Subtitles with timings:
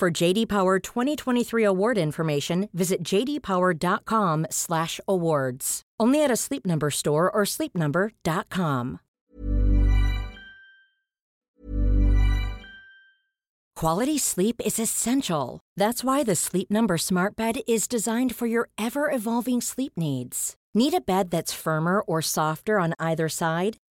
[0.00, 5.82] For JD Power 2023 award information, visit jdpower.com/awards.
[6.00, 9.00] Only at a Sleep Number store or sleepnumber.com.
[13.76, 15.60] Quality sleep is essential.
[15.76, 20.56] That's why the Sleep Number Smart Bed is designed for your ever-evolving sleep needs.
[20.72, 23.76] Need a bed that's firmer or softer on either side?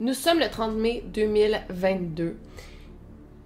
[0.00, 2.36] Nous sommes le 30 mai 2022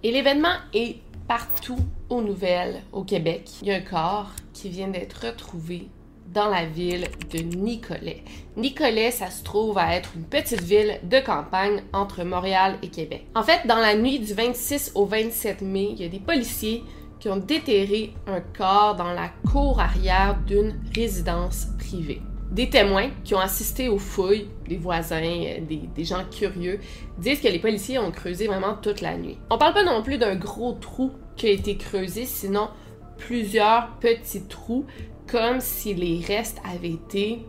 [0.03, 1.79] et l'événement est partout
[2.11, 3.49] aux nouvelles au Québec.
[3.63, 5.87] Il y a un corps qui vient d'être retrouvé
[6.31, 8.23] dans la ville de Nicolet.
[8.55, 13.25] Nicolet, ça se trouve à être une petite ville de campagne entre Montréal et Québec.
[13.33, 16.83] En fait, dans la nuit du 26 au 27 mai, il y a des policiers
[17.19, 22.21] qui ont déterré un corps dans la cour arrière d'une résidence privée.
[22.51, 26.79] Des témoins qui ont assisté aux fouilles, des voisins, euh, des, gens curieux,
[27.17, 29.37] disent que les policiers ont creusé vraiment toute la nuit.
[29.49, 32.69] On parle pas non plus d'un gros trou qui a été creusé, sinon
[33.17, 34.85] plusieurs petits trous,
[35.27, 37.39] comme si les restes avaient été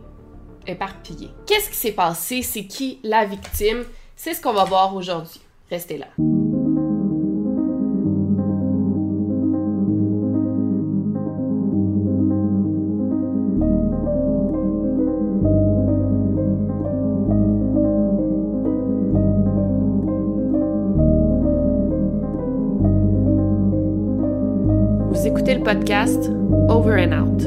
[0.65, 1.29] éparpillés.
[1.45, 2.41] Qu'est-ce qui s'est passé?
[2.41, 3.83] C'est qui la victime?
[4.15, 5.41] C'est ce qu'on va voir aujourd'hui.
[5.69, 6.07] Restez là.
[25.47, 26.31] Écoutez le podcast
[26.69, 27.43] Over and Out.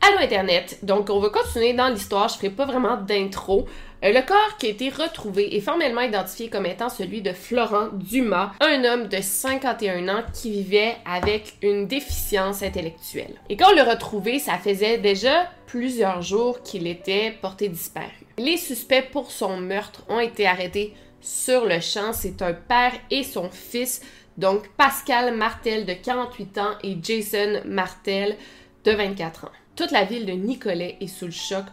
[0.00, 3.66] Allô Internet, donc on va continuer dans l'histoire, je ferai pas vraiment d'intro.
[4.04, 7.88] Euh, le corps qui a été retrouvé est formellement identifié comme étant celui de Florent
[7.92, 13.34] Dumas, un homme de 51 ans qui vivait avec une déficience intellectuelle.
[13.48, 18.12] Et quand on l'a retrouvé, ça faisait déjà plusieurs jours qu'il était porté disparu.
[18.38, 22.12] Les suspects pour son meurtre ont été arrêtés sur le champ.
[22.12, 24.00] C'est un père et son fils,
[24.36, 28.36] donc Pascal Martel de 48 ans et Jason Martel
[28.84, 29.52] de 24 ans.
[29.74, 31.64] Toute la ville de Nicolet est sous le choc.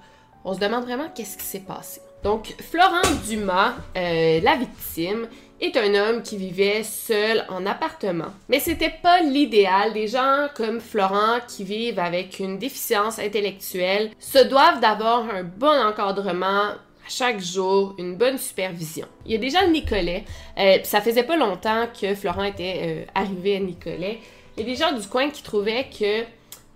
[0.45, 2.01] On se demande vraiment qu'est-ce qui s'est passé.
[2.23, 5.27] Donc, Florent Dumas, euh, la victime,
[5.59, 8.33] est un homme qui vivait seul en appartement.
[8.49, 9.93] Mais c'était pas l'idéal.
[9.93, 15.85] Des gens comme Florent qui vivent avec une déficience intellectuelle se doivent d'avoir un bon
[15.85, 16.73] encadrement
[17.07, 19.07] chaque jour, une bonne supervision.
[19.25, 20.23] Il y a déjà Nicolet,
[20.57, 24.19] euh, ça faisait pas longtemps que Florent était euh, arrivé à Nicolet.
[24.55, 26.23] Il y a des gens du coin qui trouvaient que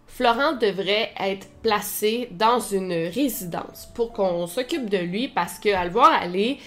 [0.08, 5.92] Florent devrait être placé dans une résidence pour qu'on s'occupe de lui parce qu'à le
[5.92, 6.58] voir aller,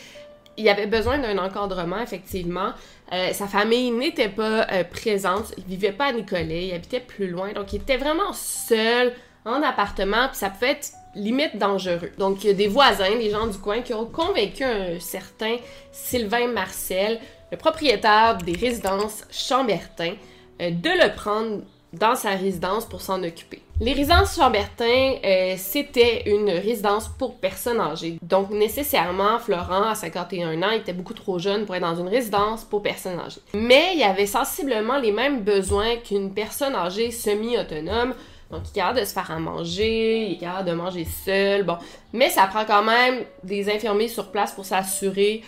[0.57, 2.73] il avait besoin d'un encadrement, effectivement.
[3.13, 7.29] Euh, sa famille n'était pas euh, présente, il vivait pas à Nicolet, il habitait plus
[7.29, 9.13] loin, donc il était vraiment seul
[9.45, 12.13] en appartement, puis ça pouvait être limite dangereux.
[12.19, 15.57] Donc, il y a des voisins, des gens du coin qui ont convaincu un certain
[15.93, 20.15] Sylvain Marcel, le propriétaire des résidences Chambertin,
[20.61, 21.63] euh, de le prendre
[21.93, 23.63] dans sa résidence pour s'en occuper.
[23.81, 28.19] Les résidences Chambertin, euh, c'était une résidence pour personnes âgées.
[28.23, 32.65] Donc nécessairement, Florent, à 51 ans, était beaucoup trop jeune pour être dans une résidence
[32.65, 33.41] pour personnes âgées.
[33.55, 38.15] Mais il avait sensiblement les mêmes besoins qu'une personne âgée semi-autonome.
[38.51, 41.63] Donc, il est capable de se faire à manger, il est capable de manger seul,
[41.63, 41.79] bon.
[42.13, 45.43] Mais ça prend quand même des infirmiers sur place pour s'assurer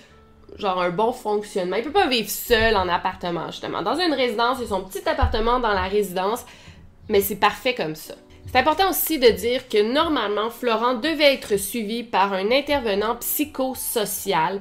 [0.58, 1.76] genre un bon fonctionnement.
[1.76, 3.82] Il peut pas vivre seul en appartement, justement.
[3.82, 6.44] Dans une résidence, a son petit appartement dans la résidence,
[7.08, 8.14] mais c'est parfait comme ça.
[8.46, 14.60] C'est important aussi de dire que normalement, Florent devait être suivi par un intervenant psychosocial,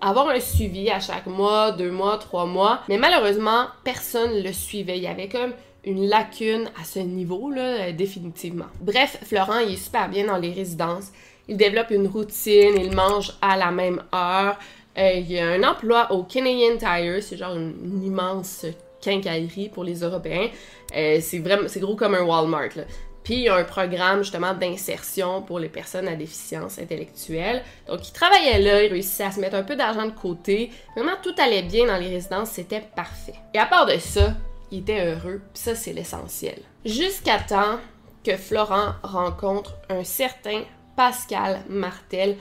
[0.00, 4.96] avoir un suivi à chaque mois, deux mois, trois mois, mais malheureusement, personne le suivait.
[4.96, 5.52] Il y avait comme
[5.84, 8.66] une lacune à ce niveau-là, euh, définitivement.
[8.80, 11.10] Bref, Florent, il est super bien dans les résidences.
[11.48, 14.58] Il développe une routine, il mange à la même heure.
[14.96, 18.66] Euh, il a un emploi au Canadian Tire, c'est genre une, immense
[19.00, 20.48] quincaillerie pour les Européens.
[20.96, 22.84] Euh, c'est vraiment, c'est gros comme un Walmart.
[23.24, 27.62] Puis il y a un programme justement d'insertion pour les personnes à déficience intellectuelle.
[27.88, 30.70] Donc il travaillait là, il réussissait à se mettre un peu d'argent de côté.
[30.96, 33.34] Vraiment tout allait bien dans les résidences, c'était parfait.
[33.54, 34.34] Et à part de ça,
[34.72, 36.58] il était heureux, ça c'est l'essentiel.
[36.84, 37.78] Jusqu'à temps
[38.24, 40.62] que Florent rencontre un certain
[40.96, 42.36] Pascal Martel,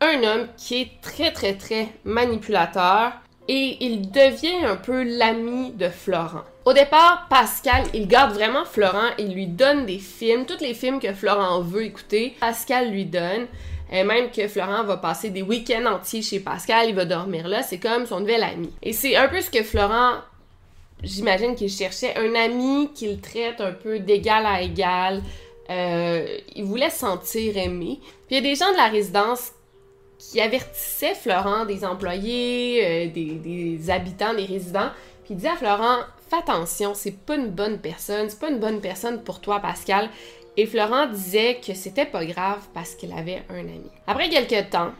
[0.00, 3.12] un homme qui est très très très manipulateur
[3.48, 6.42] et il devient un peu l'ami de Florent.
[6.64, 10.98] Au départ, Pascal, il garde vraiment Florent, il lui donne des films, tous les films
[10.98, 13.46] que Florent veut écouter, Pascal lui donne.
[13.92, 17.62] Et même que Florent va passer des week-ends entiers chez Pascal, il va dormir là,
[17.62, 18.72] c'est comme son nouvel ami.
[18.82, 20.14] Et c'est un peu ce que Florent,
[21.02, 25.22] j'imagine qu'il cherchait, un ami qu'il traite un peu d'égal à égal.
[25.68, 27.98] Euh, il voulait se sentir aimé.
[28.00, 29.52] Puis il y a des gens de la résidence
[30.18, 34.90] qui avertissaient Florent des employés, euh, des, habitants, des résidents,
[35.24, 35.98] puis il disait à Florent
[36.28, 40.10] fais attention, c'est pas une bonne personne, c'est pas une bonne personne pour toi, Pascal.
[40.56, 43.90] Et Florent disait que c'était pas grave parce qu'il avait un ami.
[44.06, 44.92] Après quelques temps,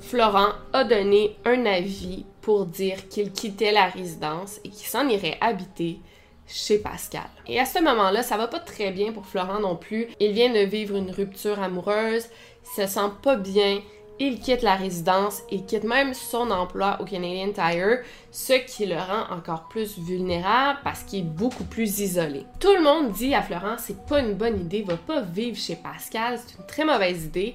[0.00, 5.38] Florent a donné un avis pour dire qu'il quittait la résidence et qu'il s'en irait
[5.40, 6.00] habiter
[6.46, 7.28] chez Pascal.
[7.46, 10.08] Et à ce moment-là, ça va pas très bien pour Florent non plus.
[10.18, 12.26] Il vient de vivre une rupture amoureuse,
[12.64, 13.80] il se sent pas bien,
[14.18, 18.00] il quitte la résidence et quitte même son emploi au Canadian Tire,
[18.30, 22.44] ce qui le rend encore plus vulnérable parce qu'il est beaucoup plus isolé.
[22.58, 25.76] Tout le monde dit à Florent c'est pas une bonne idée, va pas vivre chez
[25.76, 27.54] Pascal, c'est une très mauvaise idée.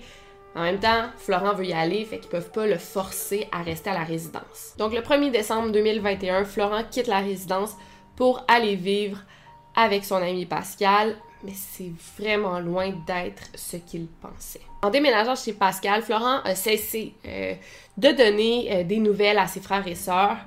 [0.56, 3.90] En même temps, Florent veut y aller, fait qu'ils peuvent pas le forcer à rester
[3.90, 4.74] à la résidence.
[4.78, 7.76] Donc le 1er décembre 2021, Florent quitte la résidence
[8.16, 9.18] pour aller vivre
[9.76, 14.62] avec son ami Pascal, mais c'est vraiment loin d'être ce qu'il pensait.
[14.82, 17.54] En déménageant chez Pascal, Florent a cessé euh,
[17.98, 20.38] de donner euh, des nouvelles à ses frères et sœurs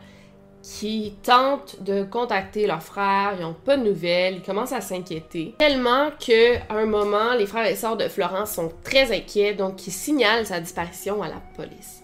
[0.63, 5.55] qui tentent de contacter leurs frères, ils n'ont pas de nouvelles, ils commencent à s'inquiéter.
[5.59, 9.87] Tellement que à un moment, les frères et sœurs de Florent sont très inquiets, donc
[9.87, 12.03] ils signalent sa disparition à la police.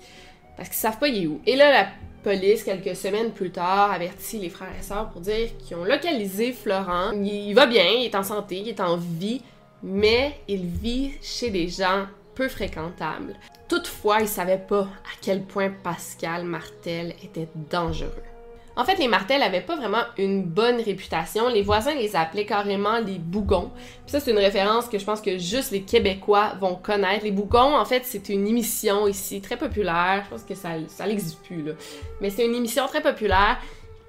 [0.56, 1.40] Parce qu'ils savent pas il est où.
[1.46, 1.88] Et là, la
[2.22, 6.52] police, quelques semaines plus tard, avertit les frères et sœurs pour dire qu'ils ont localisé
[6.52, 7.12] Florent.
[7.12, 9.42] Il va bien, il est en santé, il est en vie,
[9.82, 13.34] mais il vit chez des gens peu fréquentables.
[13.68, 18.33] Toutefois, il savait pas à quel point Pascal Martel était dangereux.
[18.76, 21.48] En fait, les Martel avaient pas vraiment une bonne réputation.
[21.48, 23.70] Les voisins les appelaient carrément les bougons.
[24.04, 27.24] Puis ça, c'est une référence que je pense que juste les Québécois vont connaître.
[27.24, 30.22] Les bougons, en fait, c'est une émission ici très populaire.
[30.24, 31.72] Je pense que ça, ça n'existe plus, là.
[32.20, 33.58] Mais c'est une émission très populaire.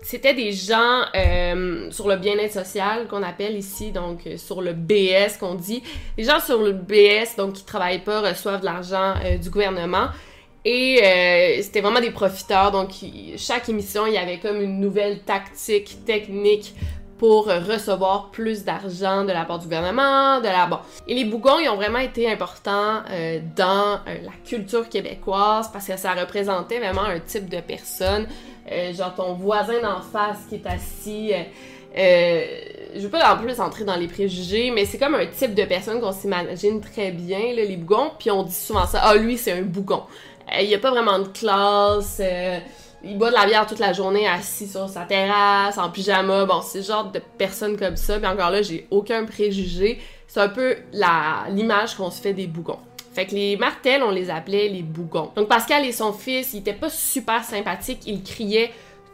[0.05, 4.73] C'était des gens euh, sur le bien-être social qu'on appelle ici, donc euh, sur le
[4.73, 5.81] BS qu'on dit.
[6.15, 10.09] Les gens sur le BS, donc qui travaillent pas, reçoivent de l'argent euh, du gouvernement.
[10.65, 12.71] Et euh, c'était vraiment des profiteurs.
[12.71, 12.89] Donc,
[13.37, 16.73] chaque émission, il y avait comme une nouvelle tactique, technique
[17.19, 20.79] pour recevoir plus d'argent de la part du gouvernement, de la bon.
[21.07, 25.87] Et les bougons, ils ont vraiment été importants euh, dans euh, la culture québécoise parce
[25.87, 28.27] que ça représentait vraiment un type de personne,
[28.93, 31.31] genre ton voisin d'en face qui est assis.
[31.95, 35.63] je veux pas en plus entrer dans les préjugés, mais c'est comme un type de
[35.63, 39.37] personne qu'on s'imagine très bien, là, les bougons, puis on dit souvent ça, ah lui
[39.37, 40.03] c'est un bougon.
[40.51, 42.17] Euh, il n'y a pas vraiment de classe.
[42.19, 42.59] Euh,
[43.03, 46.45] il boit de la bière toute la journée assis sur sa terrasse, en pyjama.
[46.45, 48.17] Bon, c'est le genre de personne comme ça.
[48.19, 49.99] Mais encore là, j'ai aucun préjugé.
[50.27, 50.75] C'est un peu
[51.49, 52.79] l'image qu'on se fait des bougons.
[53.13, 55.31] Fait que les martels, on les appelait les bougons.
[55.35, 58.01] Donc Pascal et son fils, ils étaient pas super sympathiques.
[58.05, 58.71] Ils criaient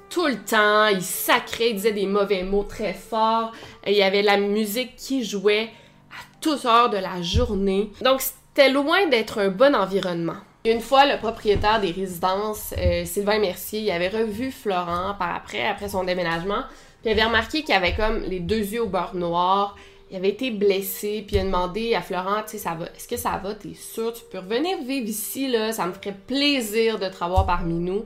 [0.10, 3.52] tout le temps, ils sacraient, ils disaient des mauvais mots très forts.
[3.86, 5.70] Il y avait la musique qui jouait
[6.10, 7.92] à toutes heures de la journée.
[8.02, 10.38] Donc c'était loin d'être un bon environnement.
[10.64, 15.68] Une fois, le propriétaire des résidences, euh, Sylvain Mercier, il avait revu Florent par après,
[15.68, 16.62] après son déménagement,
[17.04, 19.76] il avait remarqué qu'il avait comme les deux yeux au beurre noir,
[20.12, 23.18] il avait été blessé, puis il a demandé à Florent, tu sais, ça est-ce que
[23.18, 27.08] ça va, t'es sûr, tu peux revenir vivre ici, là, ça me ferait plaisir de
[27.08, 28.06] te revoir parmi nous.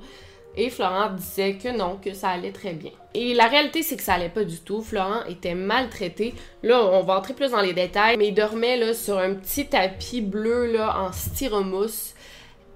[0.56, 2.92] Et Florent disait que non, que ça allait très bien.
[3.14, 4.82] Et la réalité, c'est que ça allait pas du tout.
[4.82, 6.34] Florent était maltraité.
[6.64, 9.66] Là, on va entrer plus dans les détails, mais il dormait là, sur un petit
[9.66, 12.15] tapis bleu là, en styromousse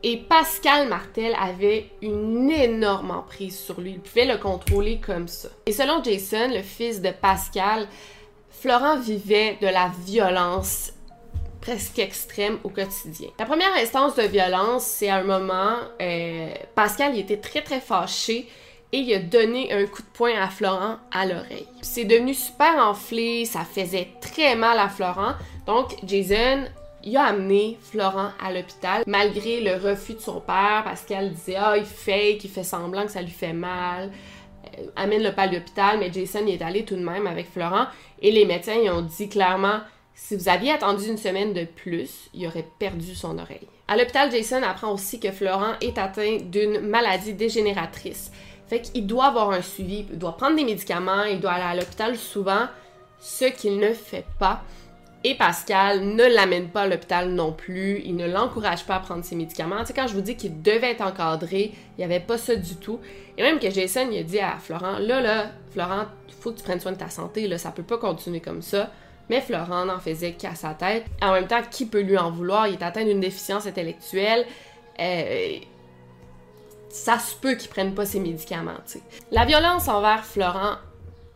[0.04, 3.92] et Pascal Martel avait une énorme emprise sur lui.
[3.92, 5.50] Il pouvait le contrôler comme ça.
[5.66, 7.88] Et selon Jason, le fils de Pascal,
[8.50, 10.94] Florent vivait de la violence
[11.62, 13.30] presque extrême au quotidien.
[13.38, 18.48] La première instance de violence, c'est à un moment, euh, Pascal était très très fâché
[18.92, 21.68] et il a donné un coup de poing à Florent à l'oreille.
[21.82, 25.34] C'est devenu super enflé, ça faisait très mal à Florent.
[25.68, 26.66] Donc Jason
[27.04, 31.56] il a amené Florent à l'hôpital malgré le refus de son père parce qu'elle disait
[31.56, 34.12] ah il fake, il fait semblant que ça lui fait mal.
[34.78, 37.88] Euh, amène-le pas à l'hôpital, mais Jason y est allé tout de même avec Florent
[38.22, 39.80] et les médecins ils ont dit clairement
[40.22, 43.68] si vous aviez attendu une semaine de plus, il aurait perdu son oreille.
[43.88, 48.32] À l'hôpital, Jason apprend aussi que Florent est atteint d'une maladie dégénératrice.
[48.68, 51.74] Fait qu'il doit avoir un suivi, il doit prendre des médicaments, il doit aller à
[51.74, 52.68] l'hôpital souvent,
[53.20, 54.62] ce qu'il ne fait pas.
[55.26, 59.24] Et Pascal ne l'amène pas à l'hôpital non plus, il ne l'encourage pas à prendre
[59.24, 59.80] ses médicaments.
[59.82, 62.56] Tu sais, quand je vous dis qu'il devait être encadré, il n'y avait pas ça
[62.56, 63.00] du tout.
[63.38, 66.06] Et même que Jason, il a dit à Florent, là, là, Florent,
[66.40, 68.92] faut que tu prennes soin de ta santé, là, ça peut pas continuer comme ça.
[69.30, 71.06] Mais Florent n'en faisait qu'à sa tête.
[71.22, 72.68] En même temps, qui peut lui en vouloir?
[72.68, 74.46] Il est atteint d'une déficience intellectuelle.
[75.00, 75.58] Euh,
[76.90, 78.72] ça se peut qu'il prenne pas ses médicaments.
[79.32, 80.78] La violence envers Florent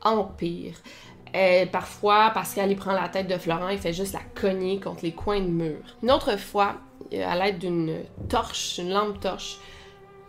[0.02, 0.74] empire.
[1.36, 5.04] Euh, parfois, Pascal il prend la tête de Florent, il fait juste la cogner contre
[5.04, 5.78] les coins de mur.
[6.04, 6.76] Une autre fois,
[7.12, 9.58] à l'aide d'une torche, une lampe torche,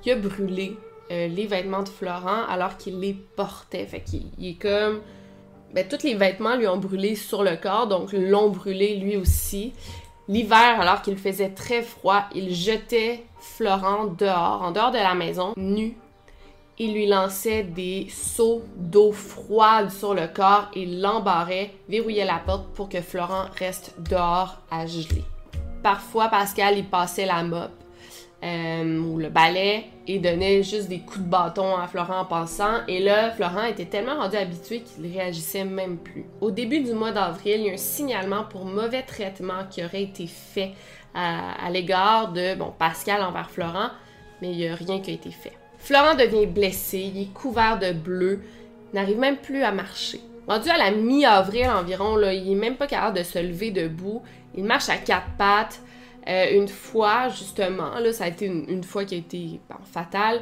[0.04, 0.76] il a brûlé
[1.10, 3.86] euh, les vêtements de Florent alors qu'il les portait.
[3.86, 5.00] Fait qu'il est comme.
[5.74, 9.72] Ben, tous les vêtements lui ont brûlé sur le corps, donc l'ont brûlé lui aussi.
[10.28, 15.52] L'hiver, alors qu'il faisait très froid, il jetait Florent dehors, en dehors de la maison,
[15.56, 15.96] nu,
[16.78, 22.66] il lui lançait des seaux d'eau froide sur le corps et l'embarrait, verrouillait la porte
[22.74, 25.24] pour que Florent reste dehors à geler.
[25.82, 27.70] Parfois, Pascal, il passait la mop
[28.42, 32.84] euh, ou le balai et donnait juste des coups de bâton à Florent en passant.
[32.88, 36.24] Et là, Florent était tellement rendu habitué qu'il réagissait même plus.
[36.40, 40.02] Au début du mois d'avril, il y a un signalement pour mauvais traitement qui aurait
[40.02, 40.72] été fait
[41.14, 43.90] à, à l'égard de bon, Pascal envers Florent,
[44.42, 45.52] mais il n'y a rien qui a été fait.
[45.84, 48.40] Florent devient blessé, il est couvert de bleu,
[48.94, 50.18] n'arrive même plus à marcher.
[50.48, 54.22] Rendu à la mi-avril environ, là, il est même pas capable de se lever debout.
[54.54, 55.82] Il marche à quatre pattes.
[56.26, 59.60] Euh, une fois, justement, là, ça a été une, fois qui a été
[59.92, 60.40] fatale.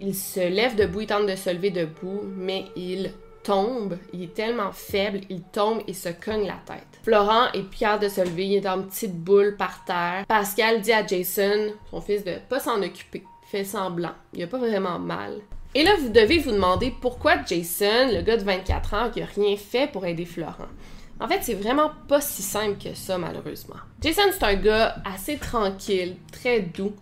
[0.00, 3.10] Il se lève debout, il tente de se lever debout, mais il
[3.42, 3.98] tombe.
[4.12, 7.00] Il est tellement faible, il tombe et se cogne la tête.
[7.02, 10.24] Florent est Pierre de se lever, il est en petite boule par terre.
[10.28, 13.24] Pascal dit à Jason, son fils, de pas s'en occuper
[13.56, 14.12] fait semblant.
[14.34, 15.40] Il a pas vraiment mal.
[15.74, 19.26] Et là, vous devez vous demander pourquoi Jason, le gars de 24 ans, qui a
[19.26, 20.68] rien fait pour aider Florent.
[21.20, 23.76] En fait, c'est vraiment pas si simple que ça, malheureusement.
[24.02, 26.94] Jason, c'est un gars assez tranquille, très doux,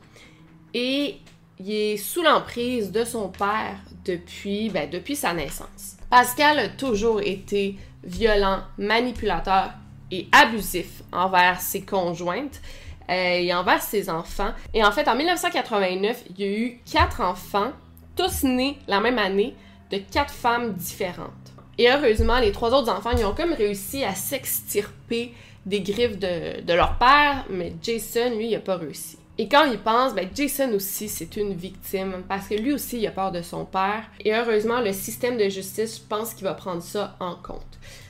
[0.72, 1.16] et
[1.58, 5.96] il est sous l'emprise de son père depuis, ben, depuis sa naissance.
[6.10, 9.72] Pascal a toujours été violent, manipulateur
[10.10, 12.60] et abusif envers ses conjointes,
[13.08, 14.52] et envers ses enfants.
[14.72, 17.72] Et en fait, en 1989, il y a eu quatre enfants,
[18.16, 19.54] tous nés la même année,
[19.90, 21.30] de quatre femmes différentes.
[21.78, 25.32] Et heureusement, les trois autres enfants, ils ont comme réussi à s'extirper
[25.66, 29.18] des griffes de, leur père, mais Jason, lui, il a pas réussi.
[29.36, 33.06] Et quand il pense, ben Jason aussi, c'est une victime, parce que lui aussi, il
[33.06, 34.04] a peur de son père.
[34.20, 37.62] Et heureusement, le système de justice, pense qu'il va prendre ça en compte.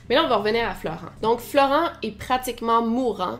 [0.07, 1.09] Mais là, on va revenir à Florent.
[1.23, 3.39] Donc, Florent est pratiquement mourant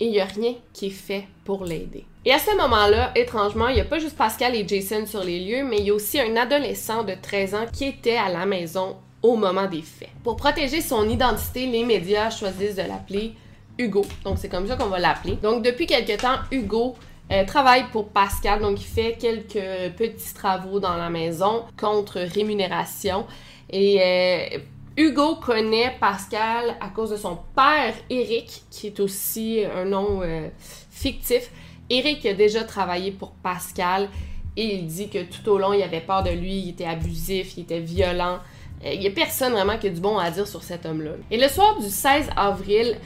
[0.00, 2.04] et il n'y a rien qui est fait pour l'aider.
[2.24, 5.40] Et à ce moment-là, étrangement, il n'y a pas juste Pascal et Jason sur les
[5.40, 8.46] lieux, mais il y a aussi un adolescent de 13 ans qui était à la
[8.46, 10.08] maison au moment des faits.
[10.24, 13.32] Pour protéger son identité, les médias choisissent de l'appeler
[13.78, 14.04] Hugo.
[14.24, 15.34] Donc c'est comme ça qu'on va l'appeler.
[15.42, 16.96] Donc depuis quelque temps, Hugo
[17.32, 23.26] euh, travaille pour Pascal, donc il fait quelques petits travaux dans la maison contre rémunération.
[23.70, 24.58] Et euh,
[25.00, 30.50] Hugo connaît Pascal à cause de son père Eric, qui est aussi un nom euh,
[30.90, 31.50] fictif.
[31.88, 34.10] Eric a déjà travaillé pour Pascal
[34.58, 37.56] et il dit que tout au long, il avait peur de lui, il était abusif,
[37.56, 38.40] il était violent.
[38.84, 41.12] Euh, il n'y a personne vraiment qui a du bon à dire sur cet homme-là.
[41.30, 42.98] Et le soir du 16 avril,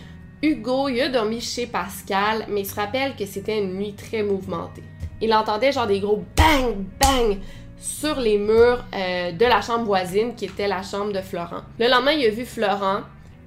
[0.42, 4.24] Hugo il a dormi chez Pascal, mais il se rappelle que c'était une nuit très
[4.24, 4.82] mouvementée.
[5.24, 7.38] Il entendait genre des gros bang, bang
[7.78, 11.62] sur les murs euh, de la chambre voisine qui était la chambre de Florent.
[11.78, 13.00] Le lendemain, il a vu Florent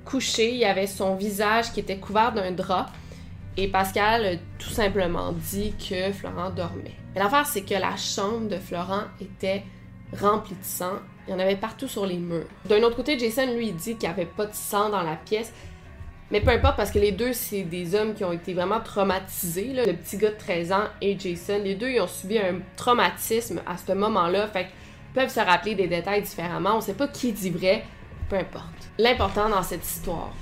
[0.03, 2.87] couché, il avait son visage qui était couvert d'un drap
[3.57, 6.95] et Pascal a tout simplement dit que Florent dormait.
[7.13, 9.63] Mais l'affaire, c'est que la chambre de Florent était
[10.19, 10.93] remplie de sang.
[11.27, 12.47] Il y en avait partout sur les murs.
[12.65, 15.53] D'un autre côté, Jason lui dit qu'il n'y avait pas de sang dans la pièce.
[16.29, 19.71] Mais peu importe, parce que les deux, c'est des hommes qui ont été vraiment traumatisés.
[19.73, 23.61] Le petit gars de 13 ans et Jason, les deux, ils ont subi un traumatisme
[23.65, 24.47] à ce moment-là.
[24.47, 26.75] Fait qu'ils peuvent se rappeler des détails différemment.
[26.75, 27.85] On sait pas qui dit vrai,
[28.29, 28.89] peu importe.
[28.97, 30.33] L'important dans cette histoire,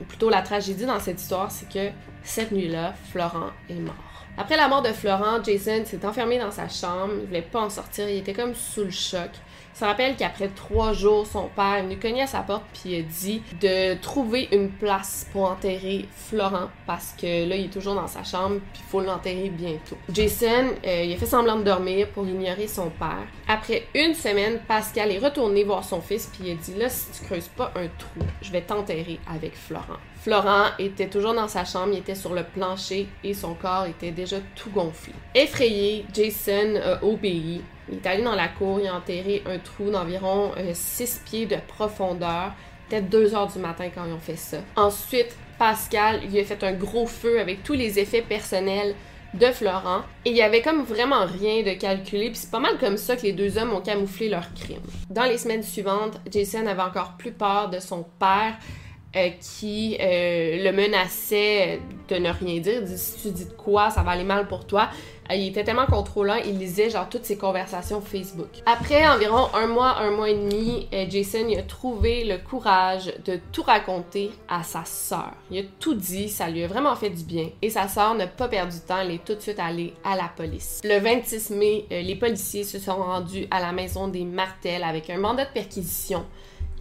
[0.00, 3.94] ou plutôt la tragédie dans cette histoire, c'est que cette nuit-là, Florent est mort.
[4.36, 7.70] Après la mort de Florent, Jason s'est enfermé dans sa chambre, il voulait pas en
[7.70, 9.30] sortir, il était comme sous le choc
[9.74, 13.02] se rappelle qu'après trois jours, son père est venu cogner à sa porte puis a
[13.02, 18.06] dit de trouver une place pour enterrer Florent parce que là, il est toujours dans
[18.06, 19.96] sa chambre puis il faut l'enterrer bientôt.
[20.12, 23.26] Jason, euh, il a fait semblant de dormir pour ignorer son père.
[23.48, 27.10] Après une semaine, Pascal est retourné voir son fils puis il a dit là, si
[27.10, 29.98] tu creuses pas un trou, je vais t'enterrer avec Florent.
[30.24, 34.10] Florent était toujours dans sa chambre, il était sur le plancher et son corps était
[34.10, 35.12] déjà tout gonflé.
[35.34, 39.90] Effrayé, Jason a obéi il est allé dans la cour, il a enterré un trou
[39.90, 42.52] d'environ 6 euh, pieds de profondeur.
[42.88, 44.56] Peut-être 2 heures du matin quand ils ont fait ça.
[44.76, 48.94] Ensuite, Pascal, il a fait un gros feu avec tous les effets personnels
[49.34, 50.04] de Florent.
[50.24, 53.16] Et il y avait comme vraiment rien de calculé, puis c'est pas mal comme ça
[53.16, 54.80] que les deux hommes ont camouflé leur crime.
[55.10, 58.56] Dans les semaines suivantes, Jason avait encore plus peur de son père.
[59.16, 62.82] Euh, qui euh, le menaçait de ne rien dire.
[62.82, 64.88] Dit si tu dis de quoi, ça va aller mal pour toi.
[65.30, 68.48] Euh, il était tellement contrôlant, il lisait genre toutes ses conversations Facebook.
[68.66, 73.38] Après environ un mois, un mois et demi, euh, Jason a trouvé le courage de
[73.52, 75.30] tout raconter à sa sœur.
[75.48, 77.50] Il a tout dit, ça lui a vraiment fait du bien.
[77.62, 80.16] Et sa sœur n'a pas perdu de temps, elle est tout de suite allée à
[80.16, 80.80] la police.
[80.82, 85.18] Le 26 mai, les policiers se sont rendus à la maison des Martels avec un
[85.18, 86.24] mandat de perquisition.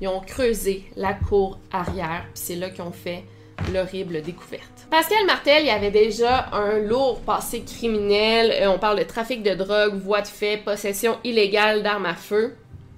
[0.04, 3.24] Ils ont creusé la cour arrière, puis c'est là qu'ils ont fait
[3.72, 4.86] l'horrible découverte.
[4.92, 8.52] Pascal Martel, il avait déjà un lourd passé criminel.
[8.52, 12.54] Euh, on parle de trafic de drogue, voie de fait, possession illégale d'armes à feu,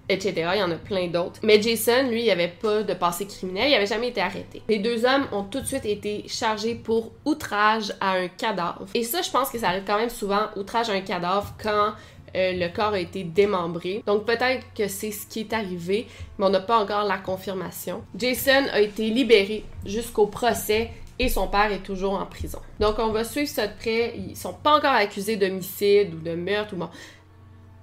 [0.10, 0.50] etc.
[0.56, 1.40] Il y en a plein d'autres.
[1.44, 4.64] Mais Jason, lui, il avait pas de passé criminel, il avait jamais été arrêté.
[4.68, 8.88] Les deux hommes ont tout de suite été chargés pour outrage à un cadavre.
[8.96, 11.94] Et ça, je pense que ça arrive quand même souvent, outrage à un cadavre, quand
[12.36, 14.04] euh, le corps a été démembré.
[14.06, 18.04] Donc peut-être que c'est ce qui est arrivé, mais on n'a pas encore la confirmation.
[18.16, 22.60] Jason a été libéré jusqu'au procès et son père est toujours en prison.
[22.80, 24.14] Donc on va suivre ça de près.
[24.18, 26.90] Ils sont pas encore accusés d'homicide ou de meurtre ou bon.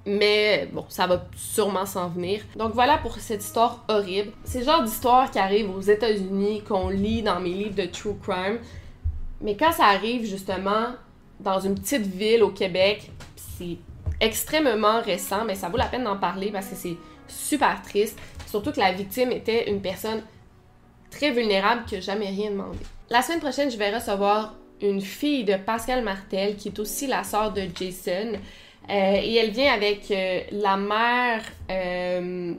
[0.04, 2.42] Mais bon, ça va sûrement s'en venir.
[2.56, 4.32] Donc voilà pour cette histoire horrible.
[4.44, 8.16] C'est le genre d'histoire qui arrive aux États-Unis, qu'on lit dans mes livres de true
[8.20, 8.58] crime.
[9.40, 10.94] Mais quand ça arrive justement
[11.40, 13.78] dans une petite ville au Québec, c'est
[14.22, 16.96] extrêmement récent, mais ça vaut la peine d'en parler parce que c'est
[17.28, 18.18] super triste.
[18.46, 20.22] Surtout que la victime était une personne
[21.10, 22.78] très vulnérable qui n'a jamais rien demandé.
[23.10, 27.24] La semaine prochaine, je vais recevoir une fille de Pascal Martel, qui est aussi la
[27.24, 28.32] sœur de Jason.
[28.90, 32.54] Euh, et elle vient avec euh, la mère euh,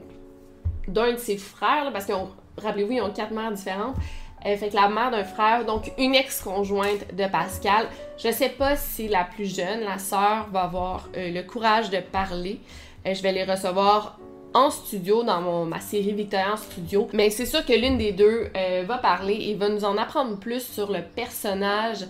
[0.86, 2.12] d'un de ses frères, parce que,
[2.56, 3.96] rappelez-vous, ils ont quatre mères différentes.
[4.44, 7.86] Fait que la mère d'un frère, donc une ex-conjointe de Pascal.
[8.18, 12.60] Je sais pas si la plus jeune, la sœur, va avoir le courage de parler.
[13.06, 14.18] je vais les recevoir
[14.54, 17.08] en studio dans ma série Victoria en studio.
[17.12, 20.38] Mais c'est sûr que l'une des deux euh, va parler et va nous en apprendre
[20.38, 22.06] plus sur le personnage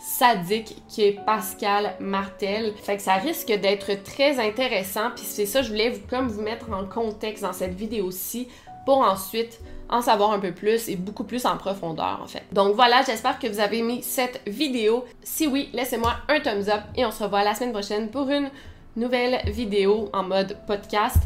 [0.00, 2.72] sadique qui est Pascal Martel.
[2.76, 5.10] Fait que ça risque d'être très intéressant.
[5.14, 8.46] Puis c'est ça, je voulais vous, comme vous mettre en contexte dans cette vidéo-ci
[8.86, 12.42] pour ensuite en savoir un peu plus et beaucoup plus en profondeur en fait.
[12.52, 15.04] Donc voilà, j'espère que vous avez aimé cette vidéo.
[15.22, 18.50] Si oui, laissez-moi un thumbs up et on se revoit la semaine prochaine pour une
[18.96, 21.18] nouvelle vidéo en mode podcast.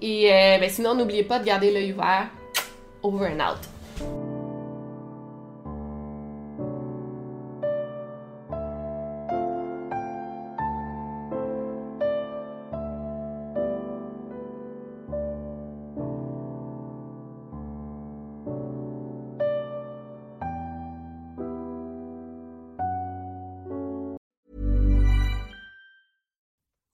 [0.00, 2.28] Et euh, ben, sinon, n'oubliez pas de garder l'œil ouvert.
[3.02, 4.25] Over and out.